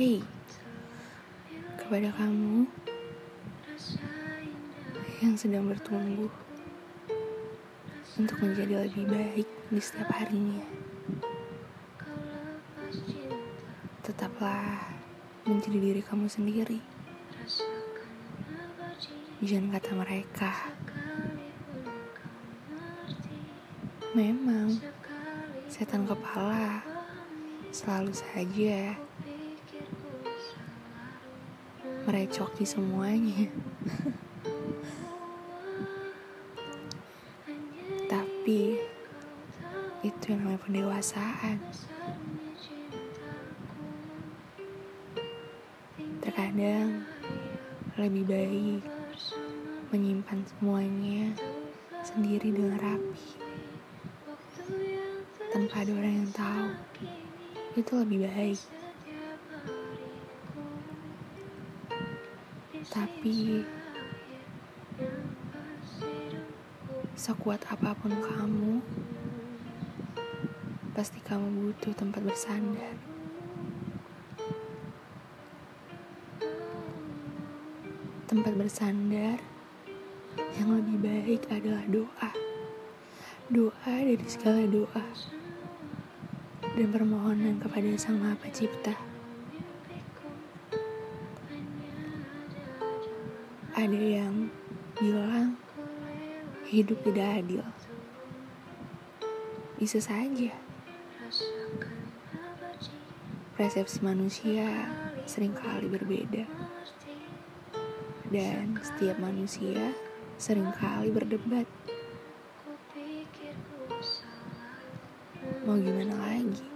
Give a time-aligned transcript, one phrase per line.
[0.00, 0.24] Hey,
[1.76, 2.64] kepada kamu
[5.20, 6.32] yang sedang bertumbuh
[8.16, 10.64] untuk menjadi lebih baik di setiap harinya.
[14.00, 14.88] Tetaplah
[15.44, 16.80] menjadi diri kamu sendiri.
[19.44, 20.52] Jangan kata mereka.
[24.16, 24.80] Memang
[25.68, 26.80] setan kepala
[27.68, 28.96] selalu saja
[32.10, 33.46] merecoki semuanya.
[38.10, 38.82] Tapi
[40.02, 41.62] itu yang namanya pendewasaan.
[46.18, 47.06] Terkadang
[47.94, 48.82] lebih baik
[49.94, 51.30] menyimpan semuanya
[52.02, 53.26] sendiri dengan rapi
[55.54, 56.66] tanpa ada orang yang tahu
[57.78, 58.79] itu lebih baik
[62.88, 63.60] tapi
[67.12, 68.80] sekuat apa pun kamu
[70.96, 72.96] pasti kamu butuh tempat bersandar
[78.24, 79.36] tempat bersandar
[80.56, 82.30] yang lebih baik adalah doa
[83.52, 85.04] doa dari segala doa
[86.78, 89.09] dan permohonan kepada Sang Maha Pencipta.
[93.80, 94.52] Ada yang
[95.00, 95.56] bilang
[96.68, 97.64] hidup tidak adil.
[99.80, 100.52] Bisa saja.
[103.56, 104.68] Persepsi manusia
[105.24, 106.44] sering kali berbeda.
[108.28, 109.96] Dan setiap manusia
[110.36, 111.64] sering kali berdebat.
[115.64, 116.68] Mau gimana lagi?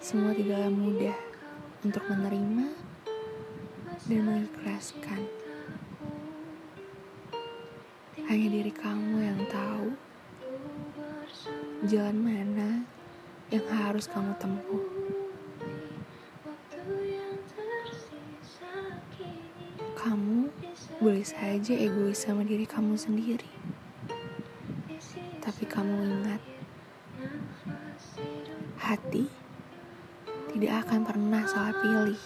[0.00, 1.25] Semua tidaklah mudah
[1.86, 2.66] untuk menerima
[4.10, 5.22] dan mengikhlaskan.
[8.26, 9.94] Hanya diri kamu yang tahu
[11.86, 12.82] jalan mana
[13.54, 14.82] yang harus kamu tempuh.
[19.94, 20.50] Kamu
[20.98, 23.46] boleh saja egois sama diri kamu sendiri.
[25.38, 26.42] Tapi kamu ingat,
[28.82, 29.45] hati
[30.56, 32.22] tidak akan pernah salah pilih.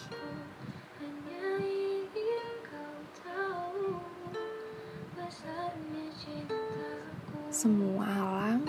[7.50, 8.62] Semua alam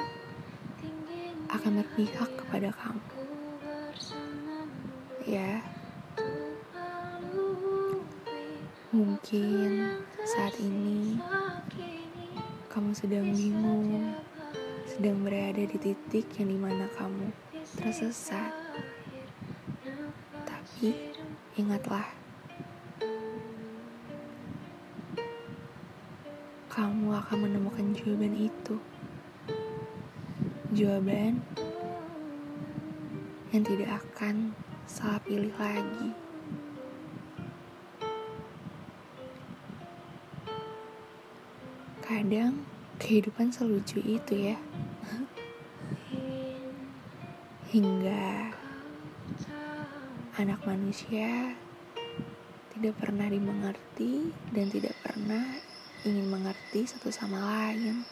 [1.53, 3.05] akan berpihak kepada kamu.
[5.29, 5.61] Ya,
[8.89, 11.21] mungkin saat ini
[12.73, 14.17] kamu sedang bingung,
[14.89, 17.29] sedang berada di titik yang di mana kamu
[17.77, 18.60] tersesat.
[20.81, 21.13] Tapi
[21.61, 22.09] ingatlah,
[26.73, 28.81] kamu akan menemukan jawaban itu.
[30.73, 31.37] Jawaban
[33.53, 34.57] yang tidak akan
[34.89, 36.17] salah pilih lagi.
[42.01, 42.65] Kadang
[42.97, 44.57] kehidupan selucu itu ya.
[47.69, 48.60] Hingga
[50.39, 51.59] anak manusia
[52.71, 55.43] tidak pernah dimengerti dan tidak pernah
[56.07, 58.07] ingin mengerti satu sama lain.